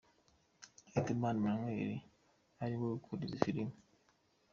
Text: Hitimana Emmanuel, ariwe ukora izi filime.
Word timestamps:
Hitimana 0.91 1.35
Emmanuel, 1.39 1.91
ariwe 2.63 2.87
ukora 2.97 3.21
izi 3.25 3.37
filime. 3.43 3.75